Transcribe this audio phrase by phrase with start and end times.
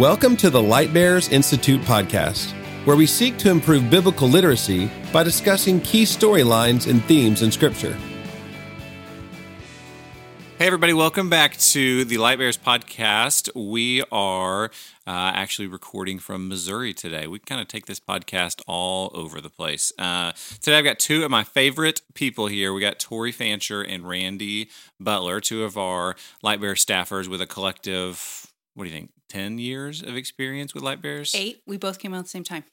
[0.00, 2.52] Welcome to the Light Bearers Institute podcast,
[2.86, 7.98] where we seek to improve biblical literacy by discussing key storylines and themes in Scripture.
[10.58, 13.54] Hey, everybody, welcome back to the Light Bearers podcast.
[13.54, 14.70] We are
[15.06, 17.26] uh, actually recording from Missouri today.
[17.26, 19.92] We kind of take this podcast all over the place.
[19.98, 22.72] Uh, today, I've got two of my favorite people here.
[22.72, 27.46] We got Tori Fancher and Randy Butler, two of our Light Bear staffers with a
[27.46, 31.34] collective, what do you think, 10 years of experience with Light Bearers?
[31.34, 31.62] Eight.
[31.66, 32.64] We both came out at the same time.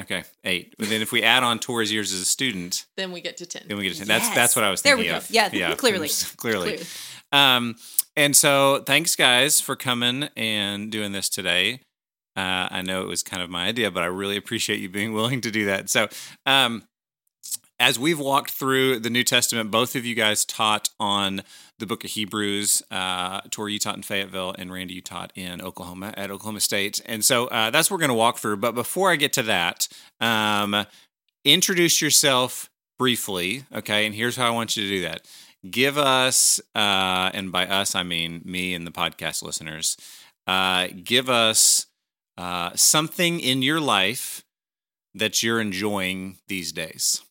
[0.00, 0.74] Okay, eight.
[0.78, 3.46] But then if we add on Tori's years as a student, then we get to
[3.46, 3.66] 10.
[3.68, 4.08] then we get to 10.
[4.08, 4.34] That's, Yes.
[4.34, 5.04] that's what I was thinking.
[5.04, 5.46] There thinking we go.
[5.46, 5.54] of.
[5.54, 6.08] Yeah, clearly.
[6.36, 6.66] Clearly.
[6.78, 6.86] Clearly.
[7.30, 7.76] Um,
[8.16, 11.82] and so thanks guys for coming and doing this today.
[12.36, 15.12] Uh, I know it was kind of my idea, but I really appreciate you being
[15.18, 15.88] willing to do that.
[15.90, 16.08] So,
[16.46, 16.82] um,
[17.80, 21.42] as we've walked through the New Testament, both of you guys taught on
[21.78, 22.82] the book of Hebrews.
[22.90, 27.00] Uh, Tori, you taught in Fayetteville, and Randy, you taught in Oklahoma at Oklahoma State.
[27.06, 28.58] And so uh, that's what we're going to walk through.
[28.58, 29.88] But before I get to that,
[30.20, 30.84] um,
[31.42, 33.64] introduce yourself briefly.
[33.74, 34.04] Okay.
[34.04, 35.26] And here's how I want you to do that
[35.68, 39.96] give us, uh, and by us, I mean me and the podcast listeners,
[40.46, 41.86] uh, give us
[42.36, 44.44] uh, something in your life
[45.14, 47.22] that you're enjoying these days.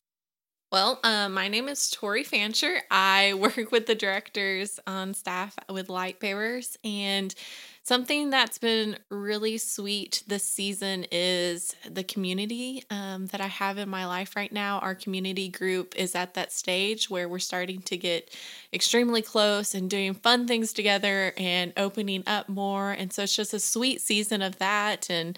[0.72, 2.82] Well, uh, my name is Tori Fancher.
[2.92, 6.78] I work with the directors on staff with Light Bearers.
[6.84, 7.34] And
[7.82, 13.88] something that's been really sweet this season is the community um, that I have in
[13.88, 14.78] my life right now.
[14.78, 18.32] Our community group is at that stage where we're starting to get
[18.72, 22.92] extremely close and doing fun things together and opening up more.
[22.92, 25.10] And so it's just a sweet season of that.
[25.10, 25.36] And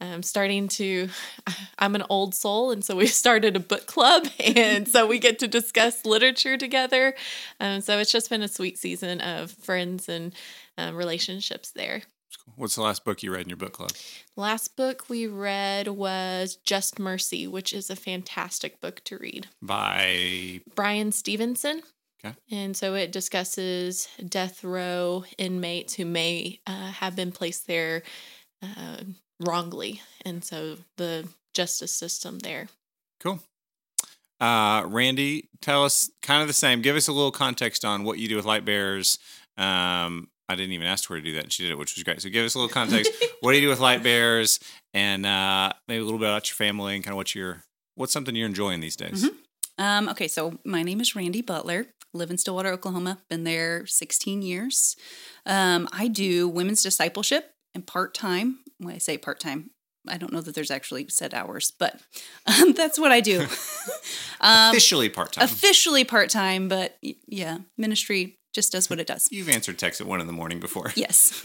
[0.00, 1.08] I'm starting to,
[1.78, 5.38] I'm an old soul, and so we started a book club, and so we get
[5.40, 7.14] to discuss literature together.
[7.60, 10.34] Um, so it's just been a sweet season of friends and
[10.78, 12.02] um, relationships there.
[12.56, 13.90] What's the last book you read in your book club?
[14.36, 19.48] Last book we read was Just Mercy, which is a fantastic book to read.
[19.62, 21.82] By Bryan Stevenson.
[22.24, 22.34] Okay.
[22.50, 28.02] And so it discusses death row inmates who may uh, have been placed there
[28.62, 28.98] uh,
[29.40, 30.02] wrongly.
[30.24, 32.68] And so the justice system there.
[33.20, 33.40] cool.
[34.40, 36.80] Uh, Randy, tell us kind of the same.
[36.80, 39.18] Give us a little context on what you do with Light Bearers.
[39.58, 41.44] Um, I didn't even ask her to do that.
[41.44, 42.22] and She did it, which was great.
[42.22, 43.12] So give us a little context.
[43.40, 44.58] what do you do with Light Bearers,
[44.94, 47.64] and uh, maybe a little bit about your family and kind of what you're,
[47.96, 49.28] what's something you're enjoying these days.
[49.76, 51.86] Um, okay, so my name is Randy Butler.
[52.12, 53.18] Live in Stillwater, Oklahoma.
[53.28, 54.96] Been there 16 years.
[55.46, 58.58] Um, I do women's discipleship and part time.
[58.78, 59.70] When I say part time,
[60.08, 62.00] I don't know that there's actually set hours, but
[62.46, 63.40] um, that's what I do.
[64.40, 65.44] um, Officially part time.
[65.44, 69.28] officially part time, but yeah, ministry just does what it does.
[69.30, 70.92] You've answered text at one in the morning before.
[70.96, 71.40] Yes.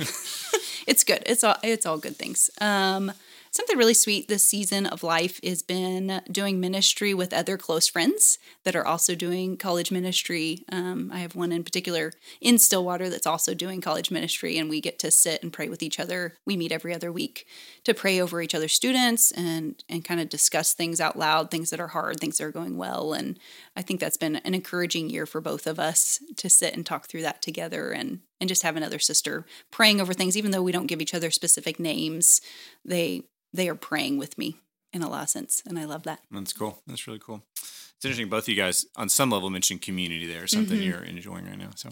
[0.87, 1.21] it's good.
[1.25, 2.49] It's all it's all good things.
[2.61, 3.11] Um
[3.55, 8.37] something really sweet this season of life has been doing ministry with other close friends
[8.65, 10.65] that are also doing college ministry.
[10.69, 12.11] Um, I have one in particular
[12.41, 15.81] in Stillwater that's also doing college ministry, and we get to sit and pray with
[15.81, 16.35] each other.
[16.45, 17.47] We meet every other week
[17.85, 21.69] to pray over each other's students and and kind of discuss things out loud, things
[21.69, 23.13] that are hard, things that are going well.
[23.13, 23.39] And
[23.77, 27.07] I think that's been an encouraging year for both of us to sit and talk
[27.07, 30.73] through that together and and just have another sister praying over things, even though we
[30.73, 32.41] don't give each other specific names.
[32.83, 33.23] They
[33.55, 34.55] they are praying with me
[34.93, 36.19] in a lot of sense, and I love that.
[36.31, 36.81] That's cool.
[36.87, 37.43] That's really cool.
[37.61, 38.29] It's interesting.
[38.29, 40.87] Both of you guys, on some level, mentioned community there, something Mm-hmm.
[40.89, 41.69] you're enjoying right now.
[41.75, 41.89] So,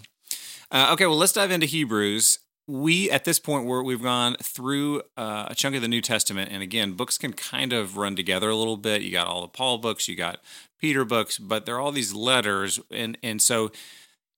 [0.71, 2.39] uh, okay, well, let's dive into Hebrews.
[2.65, 6.49] We at this point we're, we've gone through uh, a chunk of the New Testament,
[6.51, 9.01] and again, books can kind of run together a little bit.
[9.01, 10.39] You got all the Paul books, you got
[10.79, 13.71] Peter books, but there are all these letters, and and so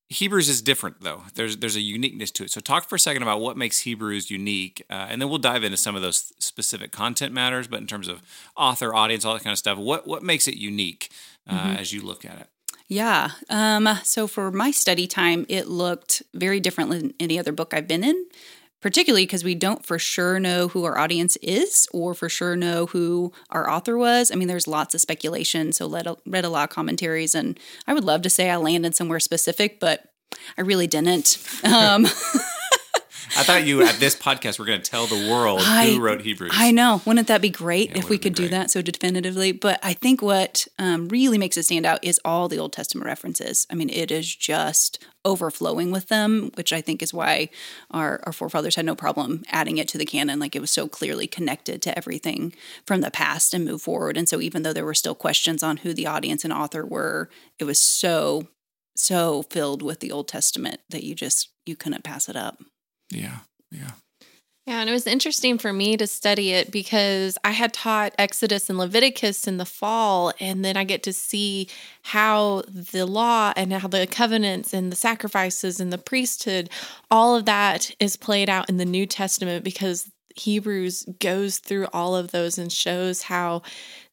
[0.09, 1.23] Hebrews is different though.
[1.33, 2.51] There's there's a uniqueness to it.
[2.51, 5.63] So talk for a second about what makes Hebrews unique, uh, and then we'll dive
[5.63, 7.67] into some of those specific content matters.
[7.67, 8.21] But in terms of
[8.55, 11.09] author, audience, all that kind of stuff, what what makes it unique
[11.49, 12.47] uh, as you look at it?
[12.87, 13.31] Yeah.
[13.49, 17.87] Um, so for my study time, it looked very different than any other book I've
[17.87, 18.27] been in,
[18.81, 22.85] particularly because we don't for sure know who our audience is or for sure know
[22.87, 24.31] who our author was.
[24.31, 25.71] I mean, there's lots of speculation.
[25.71, 28.95] So a, read a lot of commentaries, and I would love to say I landed
[28.95, 30.09] somewhere specific, but
[30.57, 31.37] I really didn't.
[31.63, 32.05] Um,
[33.37, 36.21] I thought you at this podcast were going to tell the world I- who wrote
[36.21, 36.51] Hebrews.
[36.53, 37.01] I know.
[37.05, 39.51] Wouldn't that be great Yeah, if we could do that so definitively?
[39.51, 43.05] But I think what um, really makes it stand out is all the Old Testament
[43.05, 43.67] references.
[43.69, 47.49] I mean, it is just overflowing with them, which I think is why
[47.91, 50.39] our, our forefathers had no problem adding it to the canon.
[50.39, 52.53] Like it was so clearly connected to everything
[52.85, 54.17] from the past and move forward.
[54.17, 57.29] And so even though there were still questions on who the audience and author were,
[57.57, 58.47] it was so,
[58.95, 62.59] so filled with the Old Testament that you just, you couldn't pass it up.
[63.11, 63.39] Yeah,
[63.71, 63.91] yeah.
[64.65, 68.67] Yeah, and it was interesting for me to study it because I had taught Exodus
[68.67, 71.67] and Leviticus in the fall, and then I get to see
[72.01, 76.71] how the law and how the covenants and the sacrifices and the priesthood,
[77.11, 82.15] all of that is played out in the New Testament because Hebrews goes through all
[82.15, 83.61] of those and shows how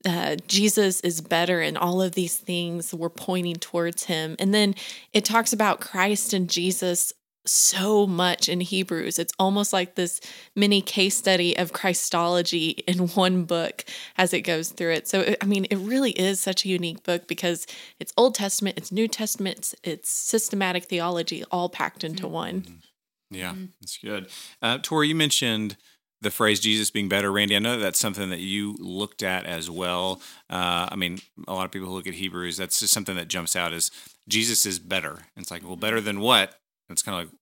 [0.04, 4.36] uh, Jesus is better and all of these things were pointing towards him.
[4.38, 4.74] And then
[5.12, 7.12] it talks about Christ and Jesus
[7.44, 9.18] so much in Hebrews.
[9.18, 10.20] It's almost like this
[10.54, 13.84] mini case study of Christology in one book
[14.16, 15.08] as it goes through it.
[15.08, 17.66] So, I mean, it really is such a unique book because
[17.98, 22.32] it's Old Testament, it's New Testament, it's, it's systematic theology all packed into Mm-hmm.
[22.32, 22.82] one.
[23.30, 24.28] Yeah, that's good.
[24.60, 25.76] Uh, Tori, you mentioned
[26.20, 27.32] the phrase Jesus being better.
[27.32, 30.20] Randy, I know that's something that you looked at as well.
[30.50, 31.18] Uh, I mean,
[31.48, 33.90] a lot of people who look at Hebrews, that's just something that jumps out as
[34.28, 35.12] Jesus is better.
[35.34, 36.54] And it's like, well, better than what?
[36.92, 37.34] It's kind of like,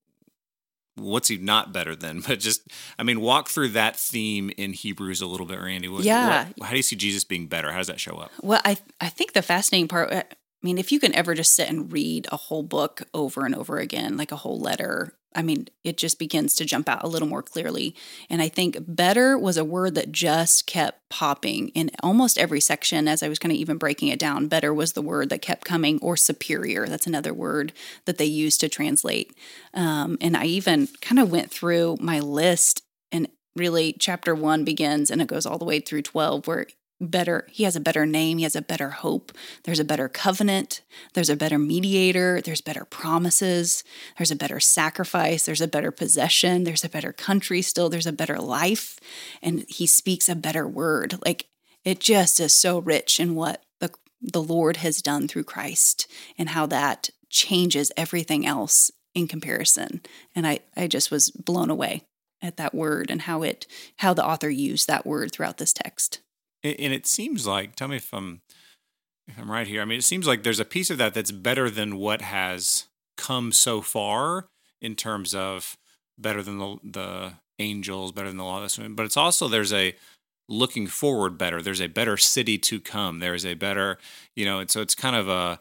[0.95, 2.21] what's he not better than?
[2.27, 2.61] But just,
[2.99, 5.87] I mean, walk through that theme in Hebrews a little bit, Randy.
[5.87, 6.47] What, Yeah.
[6.57, 7.71] what- how do you see Jesus being better?
[7.71, 8.31] How does that show up?
[8.41, 10.11] Well, I I think the fascinating part.
[10.11, 10.23] Uh,
[10.61, 13.55] I mean, if you can ever just sit and read a whole book over and
[13.55, 17.07] over again, like a whole letter, I mean, it just begins to jump out a
[17.07, 17.95] little more clearly.
[18.29, 23.07] And I think better was a word that just kept popping in almost every section
[23.07, 24.47] as I was kind of even breaking it down.
[24.47, 26.85] Better was the word that kept coming, or superior.
[26.85, 27.73] That's another word
[28.05, 29.35] that they use to translate.
[29.73, 35.09] Um, and I even kind of went through my list and really chapter one begins
[35.09, 36.67] and it goes all the way through 12 where
[37.01, 39.31] better he has a better name he has a better hope
[39.63, 40.81] there's a better covenant
[41.13, 43.83] there's a better mediator there's better promises
[44.17, 48.11] there's a better sacrifice there's a better possession there's a better country still there's a
[48.11, 48.99] better life
[49.41, 51.17] and he speaks a better word.
[51.25, 51.47] Like
[51.83, 56.07] it just is so rich in what the the lord has done through christ
[56.37, 60.01] and how that changes everything else in comparison.
[60.35, 62.03] And i i just was blown away
[62.41, 63.65] at that word and how it
[63.97, 66.21] how the author used that word throughout this text
[66.63, 68.41] And it seems like, tell me if I'm
[69.27, 69.81] if I'm right here.
[69.81, 72.85] I mean, it seems like there's a piece of that that's better than what has
[73.17, 74.47] come so far
[74.81, 75.77] in terms of
[76.17, 78.67] better than the the angels, better than the law.
[78.89, 79.95] But it's also there's a
[80.49, 81.61] looking forward better.
[81.61, 83.19] There's a better city to come.
[83.19, 83.97] There's a better,
[84.35, 85.59] you know, and so it's kind of a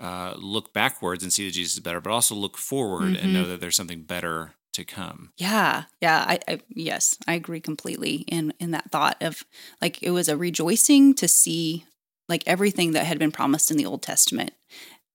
[0.00, 3.46] uh, look backwards and see that Jesus is better, but also look forward and know
[3.46, 5.32] that there's something better to come.
[5.36, 9.44] Yeah, yeah, I, I yes, I agree completely in in that thought of
[9.82, 11.84] like it was a rejoicing to see
[12.28, 14.52] like everything that had been promised in the Old Testament.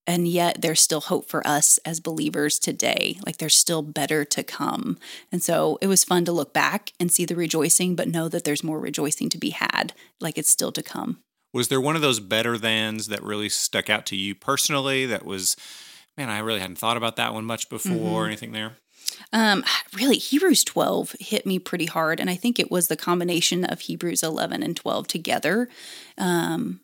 [0.05, 3.17] And yet there's still hope for us as believers today.
[3.25, 4.97] Like there's still better to come.
[5.31, 8.43] And so it was fun to look back and see the rejoicing, but know that
[8.43, 9.93] there's more rejoicing to be had.
[10.19, 11.19] Like it's still to come.
[11.53, 15.05] Was there one of those better thans that really stuck out to you personally?
[15.05, 15.55] That was,
[16.17, 18.73] man, I really hadn't thought about that one much before or anything there.
[19.31, 19.63] Um,
[19.93, 22.19] really, Hebrews 12 hit me pretty hard.
[22.19, 25.69] And I think it was the combination of Hebrews 11 and 12 together
[26.17, 26.81] um,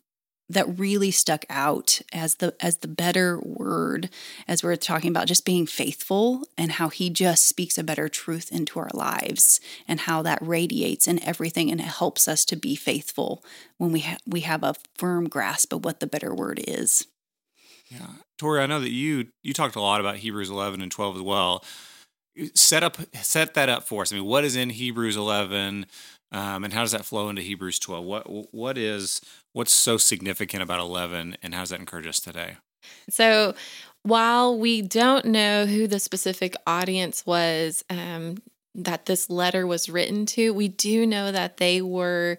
[0.50, 4.10] that really stuck out as the as the better word
[4.48, 8.50] as we're talking about just being faithful and how he just speaks a better truth
[8.50, 12.74] into our lives and how that radiates in everything and it helps us to be
[12.74, 13.44] faithful
[13.78, 17.06] when we ha- we have a firm grasp of what the better word is.
[17.88, 18.06] Yeah,
[18.36, 21.22] Tori, I know that you you talked a lot about Hebrews 11 and 12 as
[21.22, 21.64] well.
[22.54, 24.12] Set up set that up for us.
[24.12, 25.86] I mean, what is in Hebrews 11,
[26.32, 28.04] um, and how does that flow into Hebrews 12?
[28.04, 29.20] What what is
[29.52, 32.56] what's so significant about 11, and how does that encourage us today?
[33.08, 33.54] So
[34.02, 38.38] while we don't know who the specific audience was um,
[38.74, 42.38] that this letter was written to, we do know that they were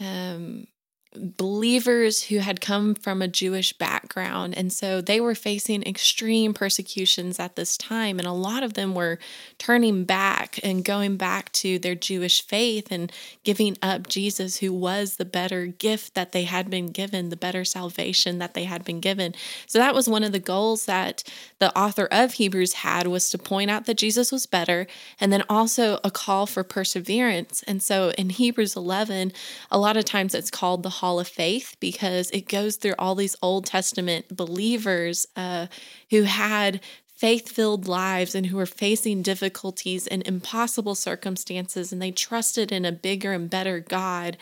[0.00, 0.66] um,
[1.14, 4.56] believers who had come from a Jewish background.
[4.56, 8.18] And so they were facing extreme persecutions at this time.
[8.18, 9.18] And a lot of them were
[9.58, 13.12] turning back and going back to their Jewish faith and
[13.44, 17.64] giving up Jesus, who was the better gift that they had been given, the better
[17.64, 19.34] salvation that they had been given.
[19.66, 21.22] So that was one of the goals that
[21.60, 24.86] the author of Hebrews had was to point out that Jesus was better
[25.20, 27.62] and then also a call for perseverance.
[27.68, 29.32] And so in Hebrews 11,
[29.70, 33.14] a lot of times it's called the Hall of Faith because it goes through all
[33.14, 35.66] these Old Testament believers uh,
[36.08, 36.80] who had
[37.14, 42.86] faith filled lives and who were facing difficulties and impossible circumstances, and they trusted in
[42.86, 44.38] a bigger and better God.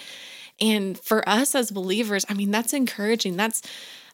[0.60, 3.36] And for us as believers, I mean, that's encouraging.
[3.36, 3.62] That's,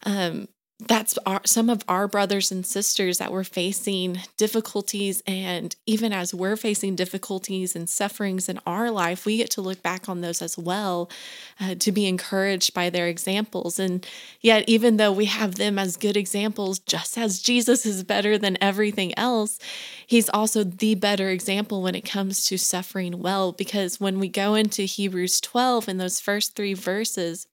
[0.06, 0.48] um,
[0.86, 5.24] that's our, some of our brothers and sisters that were facing difficulties.
[5.26, 9.82] And even as we're facing difficulties and sufferings in our life, we get to look
[9.82, 11.10] back on those as well
[11.58, 13.80] uh, to be encouraged by their examples.
[13.80, 14.06] And
[14.40, 18.56] yet, even though we have them as good examples, just as Jesus is better than
[18.60, 19.58] everything else,
[20.06, 23.50] he's also the better example when it comes to suffering well.
[23.50, 27.48] Because when we go into Hebrews 12 in those first three verses,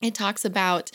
[0.00, 0.90] it talks about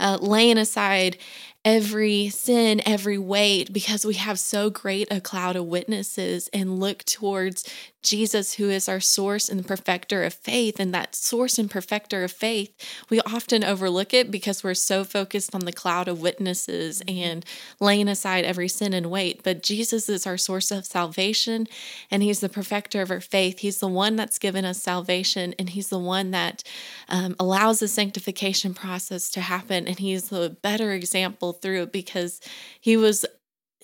[0.00, 1.16] uh, laying aside
[1.64, 7.04] every sin, every weight, because we have so great a cloud of witnesses and look
[7.04, 7.64] towards
[8.04, 10.78] Jesus, who is our source and perfecter of faith.
[10.78, 12.70] And that source and perfecter of faith,
[13.08, 17.44] we often overlook it because we're so focused on the cloud of witnesses and
[17.80, 19.42] laying aside every sin and weight.
[19.42, 21.66] But Jesus is our source of salvation,
[22.10, 23.60] and He's the perfecter of our faith.
[23.60, 26.62] He's the one that's given us salvation, and He's the one that
[27.08, 29.88] um, allows the sanctification process to happen.
[29.88, 32.40] And He's the better example through because
[32.80, 33.24] He was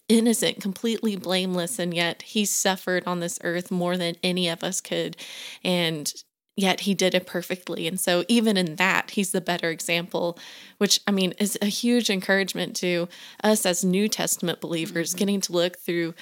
[0.09, 4.81] innocent, completely blameless, and yet he suffered on this earth more than any of us
[4.81, 5.17] could.
[5.63, 6.13] And
[6.57, 7.87] yet he did it perfectly.
[7.87, 10.39] And so, even in that, he's the better example,
[10.79, 13.09] which I mean is a huge encouragement to
[13.43, 15.19] us as New Testament believers, mm-hmm.
[15.19, 16.15] getting to look through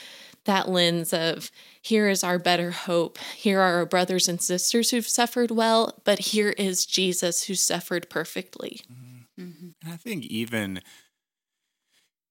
[0.45, 1.51] that lens of
[1.83, 3.19] here is our better hope.
[3.37, 8.09] Here are our brothers and sisters who've suffered well, but here is Jesus who suffered
[8.09, 8.81] perfectly.
[8.91, 9.43] Mm-hmm.
[9.43, 9.69] Mm-hmm.
[9.85, 10.81] And I think even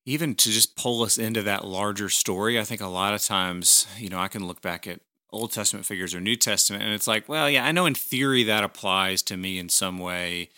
[0.07, 3.85] even to just pull us into that larger story, I think a lot of times,
[3.97, 7.07] you know, I can look back at Old Testament figures or New Testament and it's
[7.07, 10.49] like, well, yeah, I know in theory that applies to me in some way,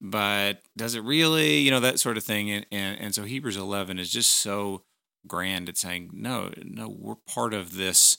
[0.00, 2.50] but does it really, you know, that sort of thing.
[2.50, 4.82] And, and, and so Hebrews 11 is just so
[5.28, 8.18] grand at saying, no, no, we're part of this,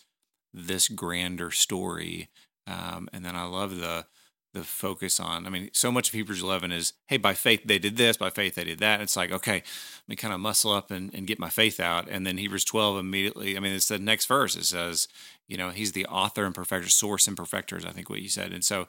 [0.54, 2.30] this grander story.
[2.66, 4.06] Um, and then I love the,
[4.54, 5.46] the focus on.
[5.46, 8.30] I mean, so much of Hebrews 11 is, hey, by faith they did this, by
[8.30, 9.02] faith they did that.
[9.02, 12.08] It's like, okay, let me kind of muscle up and, and get my faith out.
[12.10, 14.56] And then Hebrews 12 immediately, I mean, it's the next verse.
[14.56, 15.08] It says,
[15.48, 18.30] you know, he's the author and perfecter, source and perfecter is, I think, what you
[18.30, 18.52] said.
[18.52, 18.88] And so,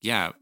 [0.00, 0.32] yeah,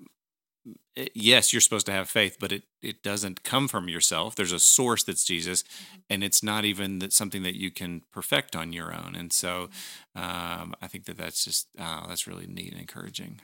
[0.95, 4.35] it, yes, you're supposed to have faith, but it, it doesn't come from yourself.
[4.35, 5.65] There's a source that's Jesus,
[6.11, 9.15] and it's not even that something that you can perfect on your own.
[9.17, 9.71] And so
[10.15, 13.41] um, I think that that's just, uh, that's really neat and encouraging.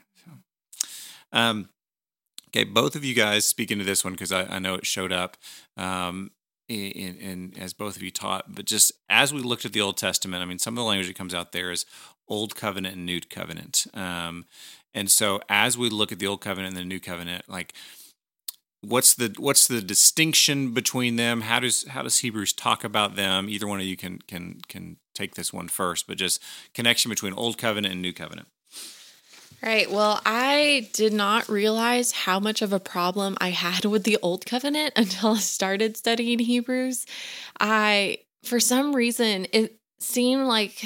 [1.31, 1.69] Um,
[2.49, 5.11] okay, both of you guys speak into this one because I, I, know it showed
[5.11, 5.37] up
[5.75, 6.31] um,
[6.69, 8.55] in, in, as both of you taught.
[8.55, 11.07] But just as we looked at the Old Testament, I mean, some of the language
[11.07, 11.85] that comes out there is
[12.27, 13.87] Old Covenant and New Covenant.
[13.93, 14.45] Um,
[14.93, 17.73] and so as we look at the Old Covenant and the New Covenant, like
[18.81, 23.49] what's the what's the distinction between them how does how does hebrews talk about them
[23.49, 26.41] either one of you can can can take this one first but just
[26.75, 28.47] connection between old covenant and new covenant
[29.61, 29.89] Right.
[29.89, 34.45] Well, I did not realize how much of a problem I had with the Old
[34.45, 37.05] Covenant until I started studying Hebrews.
[37.59, 40.83] I, for some reason, it seemed like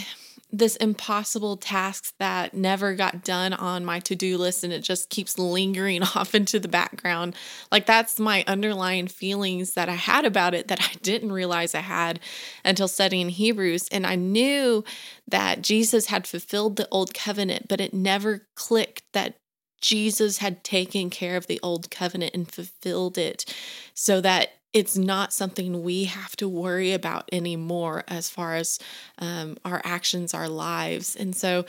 [0.52, 5.40] this impossible task that never got done on my to-do list and it just keeps
[5.40, 7.36] lingering off into the background.
[7.72, 11.82] Like that's my underlying feelings that I had about it that I didn't realize I
[11.82, 12.20] had
[12.66, 14.84] until studying Hebrews and I knew
[15.28, 19.36] that Jesus had fulfilled the old covenant, but it never clicked that
[19.82, 23.46] Jesus had taken care of the old covenant and fulfilled it
[23.94, 28.80] so that it's not something we have to worry about anymore as far as
[29.20, 31.16] um, our actions, our lives.
[31.16, 31.66] And so,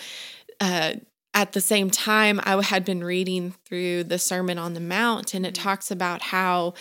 [0.61, 0.95] uh,
[1.35, 5.47] at the same time, I had been reading through the Sermon on the Mount, and
[5.47, 5.63] it mm-hmm.
[5.63, 6.75] talks about how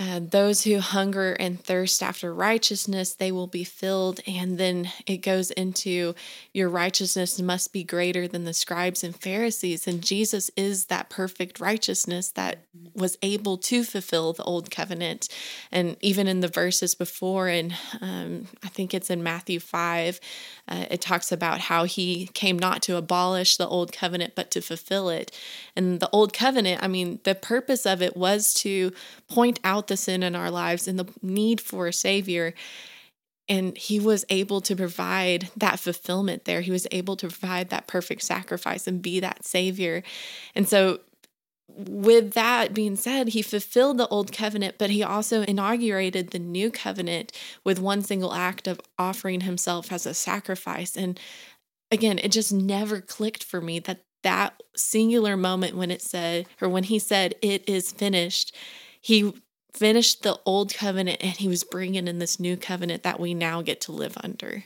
[0.00, 4.20] uh, those who hunger and thirst after righteousness, they will be filled.
[4.28, 6.14] And then it goes into
[6.52, 9.88] your righteousness must be greater than the scribes and Pharisees.
[9.88, 12.64] And Jesus is that perfect righteousness that
[12.94, 15.28] was able to fulfill the old covenant.
[15.72, 20.20] And even in the verses before, and um, I think it's in Matthew 5,
[20.68, 24.60] uh, it talks about how he came not to abolish the old covenant, but to
[24.60, 25.36] fulfill it.
[25.74, 28.92] And the old covenant, I mean, the purpose of it was to
[29.28, 32.54] point out the sin in our lives and the need for a savior.
[33.48, 36.60] And he was able to provide that fulfillment there.
[36.60, 40.02] He was able to provide that perfect sacrifice and be that savior.
[40.54, 41.00] And so
[41.68, 46.70] with that being said, he fulfilled the old covenant, but he also inaugurated the new
[46.70, 47.32] covenant
[47.64, 50.96] with one single act of offering himself as a sacrifice.
[50.96, 51.20] And
[51.90, 56.68] again, it just never clicked for me that that singular moment when it said, or
[56.68, 58.54] when he said, it is finished,
[59.00, 59.32] he
[59.78, 63.62] finished the old covenant and he was bringing in this new covenant that we now
[63.62, 64.64] get to live under.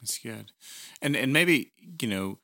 [0.00, 0.50] That's good.
[1.00, 2.38] And, and maybe, you know,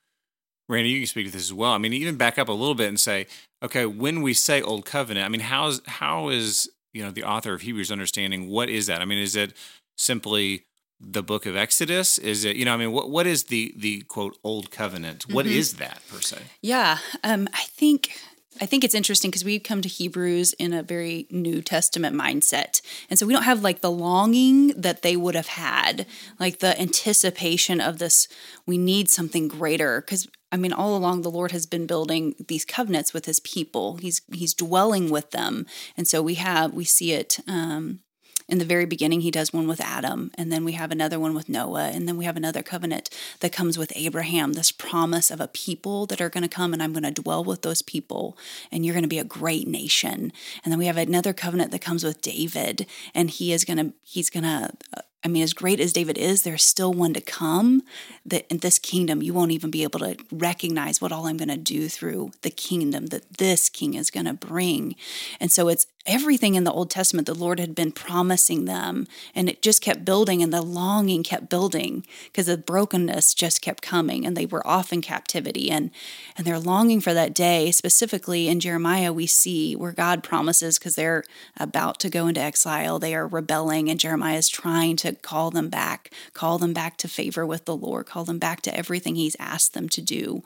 [0.69, 1.73] Randy, you can speak to this as well.
[1.73, 3.27] I mean, even back up a little bit and say,
[3.63, 7.55] okay, when we say old covenant, I mean, how's how is you know the author
[7.55, 9.01] of Hebrews understanding what is that?
[9.01, 9.55] I mean, is it
[9.97, 10.67] simply
[11.01, 12.19] the book of Exodus?
[12.19, 12.75] Is it you know?
[12.75, 15.25] I mean, what what is the the quote old covenant?
[15.33, 15.55] What Mm-hmm.
[15.59, 16.39] is that per se?
[16.61, 18.21] Yeah, um, I think
[18.61, 22.81] I think it's interesting because we come to Hebrews in a very New Testament mindset,
[23.09, 26.07] and so we don't have like the longing that they would have had,
[26.41, 28.27] like the anticipation of this.
[28.67, 32.65] We need something greater because I mean, all along the Lord has been building these
[32.65, 33.99] covenants with His people.
[33.99, 37.39] He's He's dwelling with them, and so we have we see it.
[37.47, 38.01] Um,
[38.49, 41.35] in the very beginning, he does one with Adam, and then we have another one
[41.35, 45.41] with Noah, and then we have another covenant that comes with Abraham, this promise of
[45.41, 48.39] a people that are going to come, and I'm going to dwell with those people,
[48.73, 50.33] and you're going to be a great nation.
[50.65, 53.93] And then we have another covenant that comes with David, and he is going to,
[54.03, 57.21] he's going to, uh, I mean, as great as David is, there's still one to
[57.21, 57.83] come
[58.25, 61.49] that in this kingdom, you won't even be able to recognize what all I'm going
[61.49, 64.95] to do through the kingdom that this king is going to bring.
[65.41, 69.49] And so it's everything in the Old Testament the Lord had been promising them, and
[69.49, 74.27] it just kept building, and the longing kept building because the brokenness just kept coming,
[74.27, 75.91] and they were off in captivity, and
[76.37, 77.71] and they're longing for that day.
[77.71, 81.25] Specifically in Jeremiah, we see where God promises because they're
[81.59, 85.69] about to go into exile, they are rebelling, and Jeremiah is trying to call them
[85.69, 89.37] back, call them back to favor with the Lord, call them back to everything He's
[89.39, 90.43] asked them to do,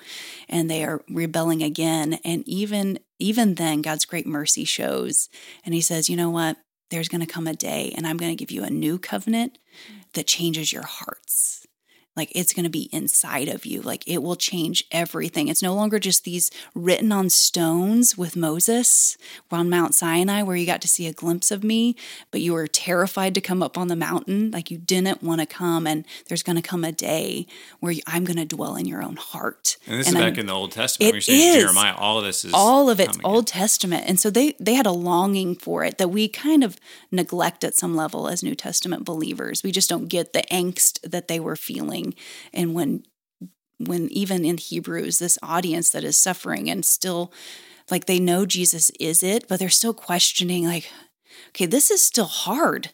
[0.48, 5.28] and they are rebelling again, and even even then, God's great mercy shows.
[5.64, 6.56] And he says, you know what?
[6.90, 9.58] There's going to come a day, and I'm going to give you a new covenant
[9.90, 10.12] mm.
[10.12, 11.61] that changes your hearts.
[12.16, 13.80] Like it's going to be inside of you.
[13.80, 15.48] Like it will change everything.
[15.48, 19.16] It's no longer just these written on stones with Moses
[19.50, 21.96] on Mount Sinai, where you got to see a glimpse of me,
[22.30, 24.50] but you were terrified to come up on the mountain.
[24.50, 25.86] Like you didn't want to come.
[25.86, 27.46] And there's going to come a day
[27.80, 29.76] where I'm going to dwell in your own heart.
[29.86, 31.08] And this And is I'm- back in the Old Testament.
[31.08, 31.62] It when you're saying is.
[31.62, 31.94] Jeremiah.
[31.96, 33.26] All of this is all of it's coming in.
[33.34, 36.76] Old Testament, and so they they had a longing for it that we kind of
[37.10, 39.62] neglect at some level as New Testament believers.
[39.62, 42.01] We just don't get the angst that they were feeling,
[42.52, 43.04] and when
[43.78, 47.32] when even in Hebrews, this audience that is suffering and still
[47.90, 50.90] like they know Jesus is it, but they're still questioning like,
[51.48, 52.90] okay, this is still hard.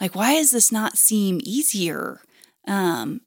[0.00, 2.20] Like, why does this not seem easier?
[2.66, 3.20] Um,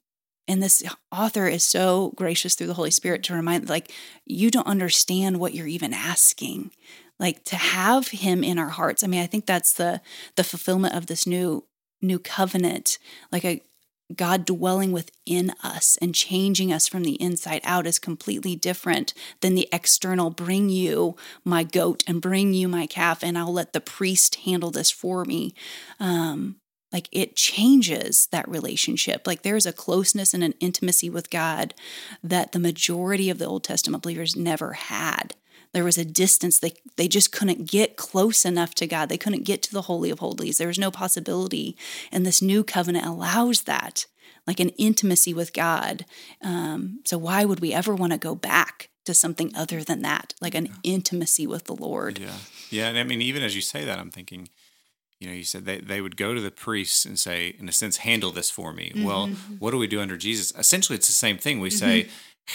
[0.48, 3.90] and this author is so gracious through the Holy Spirit to remind, like,
[4.24, 6.70] you don't understand what you're even asking.
[7.18, 9.02] Like to have him in our hearts.
[9.02, 10.02] I mean, I think that's the
[10.36, 11.64] the fulfillment of this new
[12.02, 12.98] new covenant.
[13.32, 13.62] Like a
[14.14, 19.54] God dwelling within us and changing us from the inside out is completely different than
[19.54, 23.80] the external bring you my goat and bring you my calf and I'll let the
[23.80, 25.54] priest handle this for me.
[25.98, 26.56] Um,
[26.92, 29.26] like it changes that relationship.
[29.26, 31.74] Like there's a closeness and an intimacy with God
[32.22, 35.34] that the majority of the Old Testament believers never had.
[35.76, 39.10] There was a distance they they just couldn't get close enough to God.
[39.10, 40.56] They couldn't get to the holy of holies.
[40.56, 41.76] There was no possibility,
[42.10, 44.06] and this new covenant allows that,
[44.46, 46.06] like an intimacy with God.
[46.40, 50.32] Um, so why would we ever want to go back to something other than that,
[50.40, 52.18] like an intimacy with the Lord?
[52.18, 52.38] Yeah.
[52.70, 52.88] Yeah.
[52.88, 54.48] And I mean, even as you say that, I'm thinking,
[55.20, 57.72] you know, you said they, they would go to the priests and say, in a
[57.72, 58.92] sense, handle this for me.
[58.96, 59.26] Well,
[59.58, 60.54] what do we do under Jesus?
[60.56, 61.60] Essentially, it's the same thing.
[61.60, 62.08] We say,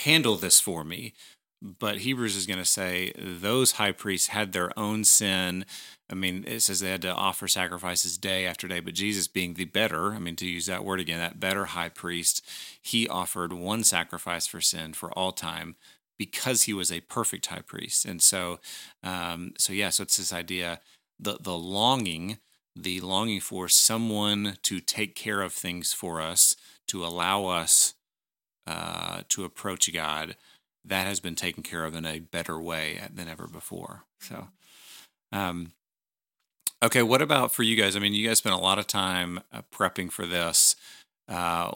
[0.06, 1.14] handle this for me.
[1.62, 5.66] But Hebrews is going to say those high priests had their own sin.
[6.10, 9.54] I mean, it says they had to offer sacrifices day after day, but Jesus being
[9.54, 12.44] the better, I mean, to use that word again, that better high priest,
[12.82, 15.76] he offered one sacrifice for sin for all time
[16.18, 18.06] because he was a perfect high priest.
[18.06, 18.60] And so,
[19.04, 20.80] um, so yeah, so it's this idea,
[21.20, 22.40] the the longing,
[22.76, 26.56] the longing for someone to take care of things for us,
[26.88, 27.94] to allow us
[28.68, 30.36] uh, to approach God,
[30.86, 34.04] that has been taken care of in a better way than ever before.
[34.20, 34.48] So,
[35.32, 35.74] um,
[36.84, 37.96] okay, what about for you guys?
[37.96, 40.76] I mean, you guys spent a lot of time uh, prepping for this.
[41.28, 41.72] Uh,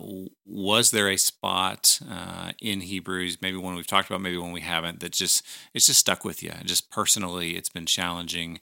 [0.45, 4.61] was there a spot uh, in Hebrews, maybe one we've talked about, maybe one we
[4.61, 6.51] haven't, that just it's just stuck with you?
[6.65, 8.59] Just personally, it's been challenging,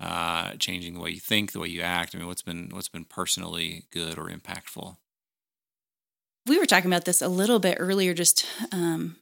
[0.00, 2.14] uh, changing the way you think, the way you act.
[2.14, 4.96] I mean, what's been what's been personally good or impactful?
[6.46, 9.16] we were talking about this a little bit earlier just um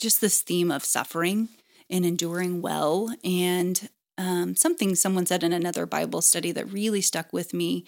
[0.00, 1.48] just this theme of suffering
[1.88, 7.32] and enduring well and um, something someone said in another bible study that really stuck
[7.32, 7.84] with me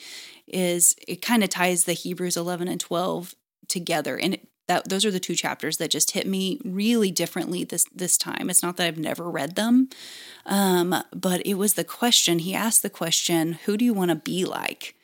[0.47, 3.35] is it kind of ties the hebrews 11 and 12
[3.69, 7.65] together and it, that those are the two chapters that just hit me really differently
[7.65, 9.89] this this time it's not that i've never read them
[10.47, 14.17] um, but it was the question he asked the question who do you want to
[14.17, 14.95] be like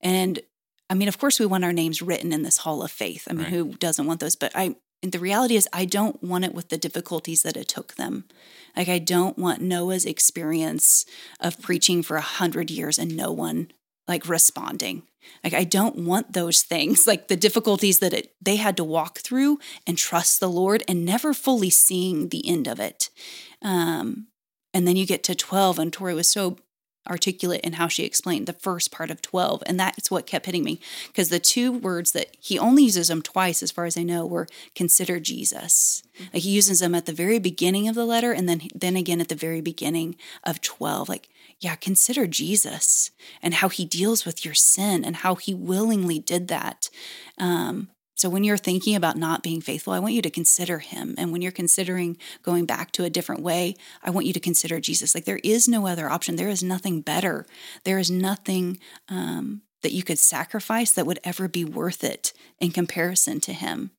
[0.00, 0.40] and
[0.88, 3.28] I mean, of course, we want our names written in this hall of faith.
[3.30, 3.52] I mean, Right.
[3.52, 4.34] who doesn't want those?
[4.34, 7.94] But I, the reality is, I don't want it with the difficulties that it took
[7.94, 8.24] them.
[8.76, 11.06] Like, I don't want Noah's experience
[11.40, 13.70] of preaching for a hundred years and no one
[14.06, 15.04] like responding.
[15.42, 19.18] Like, I don't want those things, like the difficulties that it, they had to walk
[19.18, 23.08] through and trust the Lord and never fully seeing the end of it.
[23.62, 24.26] Um,
[24.74, 26.58] and then you get to 12, and Tori was so
[27.10, 30.64] articulate in how she explained the first part of 12 and that's what kept hitting
[30.64, 34.02] me because the two words that he only uses them twice as far as i
[34.02, 36.02] know were consider jesus.
[36.14, 36.24] Mm-hmm.
[36.32, 39.20] like he uses them at the very beginning of the letter and then then again
[39.20, 43.10] at the very beginning of 12 like yeah consider jesus
[43.42, 46.90] and how he deals with your sin and how he willingly did that.
[47.38, 47.88] Um,
[48.20, 51.14] so when you're thinking about not being faithful, I want you to consider him.
[51.16, 54.78] And when you're considering going back to a different way, I want you to consider
[54.78, 55.14] Jesus.
[55.14, 56.36] Like there is no other option.
[56.36, 57.46] There is nothing better.
[57.84, 58.78] There is nothing
[59.08, 63.90] um, that you could sacrifice that would ever be worth it in comparison to him.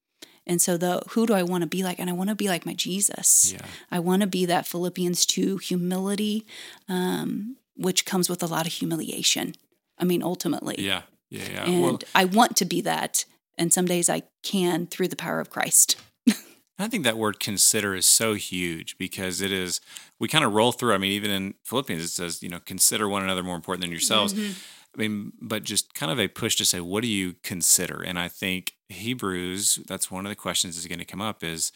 [0.45, 1.97] And so the who do I want to be like?
[1.97, 3.51] And I want to be like my Jesus.
[3.51, 3.65] Yeah.
[3.89, 6.45] I want to be that Philippians 2 humility,
[6.87, 9.55] um, which comes with a lot of humiliation.
[9.97, 10.75] I mean, ultimately.
[10.77, 11.01] Yeah.
[11.31, 11.49] Yeah.
[11.51, 11.65] yeah.
[11.65, 13.25] And well, I want to be that
[13.61, 15.95] and some days I can through the power of Christ.
[16.79, 19.79] I think that word consider is so huge because it is,
[20.19, 20.95] we kind of roll through.
[20.95, 23.91] I mean, even in Philippians, it says, you know, consider one another more important than
[23.91, 24.33] yourselves.
[24.33, 24.53] Mm-hmm.
[24.95, 28.01] I mean, but just kind of a push to say, what do you consider?
[28.01, 31.71] And I think Hebrews, that's one of the questions that's going to come up is,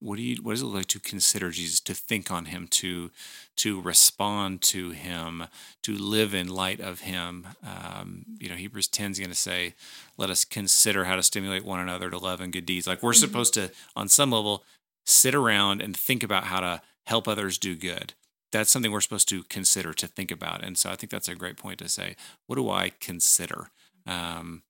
[0.00, 3.10] what do you what does it like to consider Jesus, to think on him, to
[3.56, 5.44] to respond to him,
[5.82, 7.48] to live in light of him?
[7.62, 9.74] Um, you know, Hebrews 10 is going to say,
[10.16, 12.86] let us consider how to stimulate one another to love and good deeds.
[12.86, 13.20] Like we're mm-hmm.
[13.20, 14.64] supposed to, on some level,
[15.04, 18.14] sit around and think about how to help others do good.
[18.52, 20.64] That's something we're supposed to consider, to think about.
[20.64, 23.70] And so I think that's a great point to say, what do I consider?
[24.06, 24.62] Um,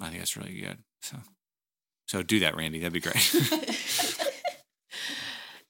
[0.00, 0.78] I think that's really good.
[1.00, 1.18] So,
[2.06, 2.78] so do that, Randy.
[2.78, 3.16] That'd be great.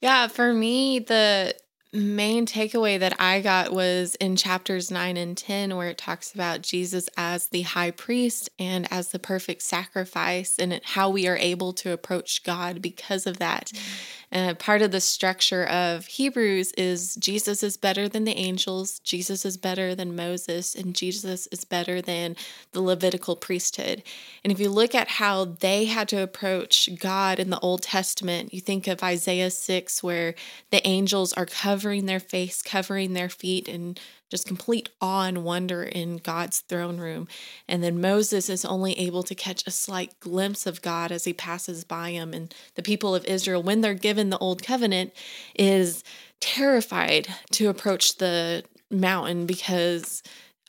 [0.02, 1.54] Yeah, for me, the
[1.92, 6.62] main takeaway that I got was in chapters 9 and 10, where it talks about
[6.62, 11.72] Jesus as the high priest and as the perfect sacrifice, and how we are able
[11.74, 13.72] to approach God because of that.
[13.74, 14.12] Mm-hmm.
[14.32, 19.44] Uh, part of the structure of Hebrews is Jesus is better than the angels, Jesus
[19.44, 22.36] is better than Moses, and Jesus is better than
[22.72, 24.02] the Levitical priesthood.
[24.42, 28.54] And if you look at how they had to approach God in the Old Testament,
[28.54, 30.34] you think of Isaiah 6, where
[30.70, 31.44] the angels are
[31.82, 33.98] covering their face, covering their feet, and
[34.30, 37.26] just complete awe and wonder in God's throne room.
[37.66, 41.32] And then Moses is only able to catch a slight glimpse of God as he
[41.32, 42.32] passes by him.
[42.32, 45.12] And the people of Israel, when they're given the old covenant,
[45.56, 46.04] is
[46.38, 50.22] terrified to approach the mountain because.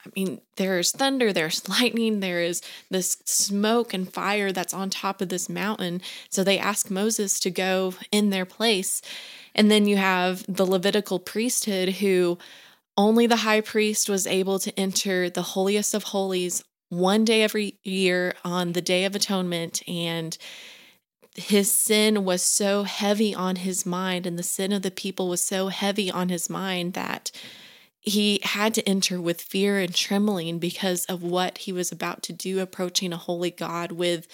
[0.05, 5.21] I mean, there's thunder, there's lightning, there is this smoke and fire that's on top
[5.21, 6.01] of this mountain.
[6.29, 9.01] So they ask Moses to go in their place.
[9.55, 12.37] And then you have the Levitical priesthood who
[12.97, 17.79] only the high priest was able to enter the holiest of holies one day every
[17.83, 19.81] year on the Day of Atonement.
[19.87, 20.37] And
[21.35, 25.43] his sin was so heavy on his mind, and the sin of the people was
[25.43, 27.31] so heavy on his mind that
[28.03, 32.33] he had to enter with fear and trembling because of what he was about to
[32.33, 34.27] do, approaching a holy God with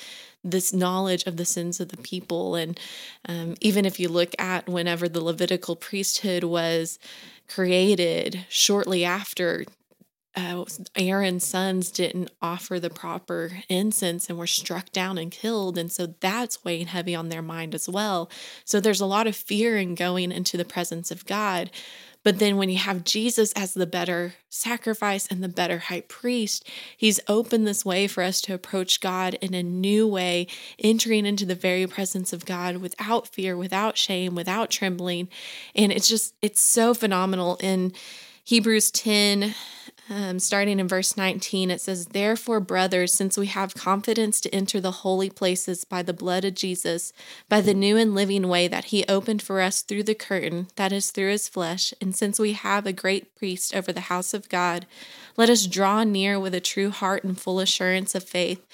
[0.44, 2.56] this knowledge of the sins of the people.
[2.56, 2.80] And
[3.28, 6.98] um, even if you look at whenever the Levitical priesthood was
[7.48, 9.66] created shortly after
[10.36, 10.64] uh,
[10.96, 15.78] Aaron's sons didn't offer the proper incense and were struck down and killed.
[15.78, 18.30] And so that's weighing heavy on their mind as well.
[18.64, 21.72] So there's a lot of fear in going into the presence of God.
[22.24, 26.68] But then when you have Jesus as the better sacrifice and the better high priest,
[26.98, 31.46] he's opened this way for us to approach God in a new way, entering into
[31.46, 35.30] the very presence of God without fear, without shame, without trembling.
[35.76, 37.58] And it's just, it's so phenomenal.
[37.62, 37.94] In
[38.44, 39.56] Hebrews 10,
[40.10, 44.82] um, starting in verse 19, it says, Therefore, brothers, since we have confidence to enter
[44.82, 47.14] the holy places by the blood of Jesus,
[47.48, 50.92] by the new and living way that he opened for us through the curtain, that
[50.92, 54.50] is, through his flesh, and since we have a great priest over the house of
[54.50, 54.88] God,
[55.38, 58.66] let us draw near with a true heart and full assurance of faith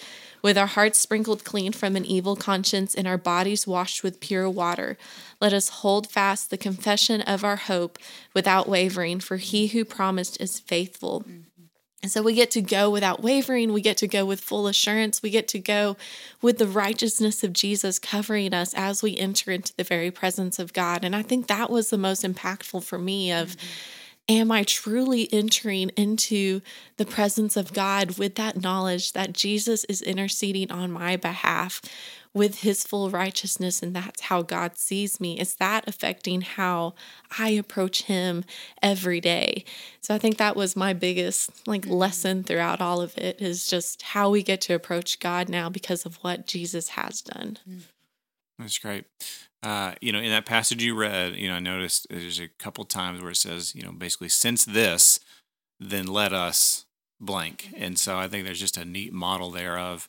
[0.46, 4.48] with our hearts sprinkled clean from an evil conscience and our bodies washed with pure
[4.48, 4.96] water.
[5.42, 7.98] Let us hold fast the confession of our hope
[8.36, 11.22] without wavering, for he who promised is faithful.
[11.22, 11.40] Mm-hmm.
[12.04, 13.74] And so we get to go without wavering.
[13.74, 15.24] We get to go with full assurance.
[15.24, 15.98] We get to go
[16.44, 20.74] with the righteousness of Jesus covering us as we enter into the very presence of
[20.74, 21.04] God.
[21.04, 23.68] And I think that was the most impactful for me of mm-hmm
[24.28, 26.62] am I truly entering into
[26.98, 31.82] the presence of God with that knowledge that Jesus is interceding on my behalf
[32.34, 35.40] with his full righteousness and that's how God sees me?
[35.40, 36.96] Is that affecting how
[37.38, 38.44] I approach him
[38.82, 39.64] every day?
[40.02, 41.94] So I think that was my biggest like mm-hmm.
[41.94, 46.06] lesson throughout all of it is just how we get to approach God now because
[46.06, 47.58] of what Jesus has done.
[47.70, 47.82] Mm.
[48.58, 49.06] That's great.
[49.66, 52.84] Uh, you know, in that passage you read, you know, I noticed there's a couple
[52.84, 55.20] times where it says, you know, basically, since this,
[55.80, 56.86] then let us
[57.20, 57.74] blank.
[57.76, 60.08] And so I think there's just a neat model there of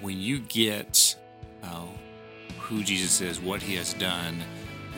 [0.00, 1.14] when you get
[1.62, 1.84] uh,
[2.58, 4.42] who Jesus is, what he has done,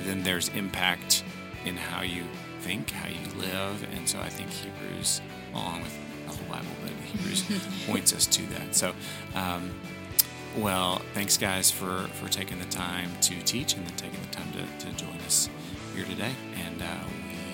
[0.05, 1.25] then there's impact
[1.65, 2.23] in how you
[2.61, 3.85] think, how you live.
[3.93, 5.21] And so I think Hebrews,
[5.53, 7.45] along with the whole Bible, but Hebrews
[7.89, 8.77] points us to that.
[8.77, 8.95] So,
[9.35, 9.73] um,
[10.57, 14.51] well, thanks guys for for taking the time to teach and then taking the time
[14.53, 15.49] to, to join us
[15.95, 16.33] here today.
[16.67, 16.87] And uh,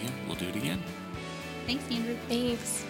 [0.02, 0.82] we will do it again.
[1.66, 2.16] Thanks, Andrew.
[2.28, 2.84] Thanks.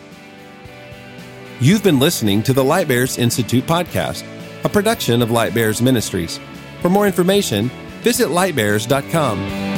[1.61, 4.25] You've been listening to the Light Bearers Institute podcast,
[4.65, 6.41] a production of Light Bearers Ministries.
[6.83, 7.71] For more information,
[8.03, 9.74] visit lightbearers.com.